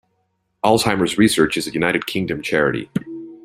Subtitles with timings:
[0.63, 2.89] Alzheimer's Research is a United Kingdom charity.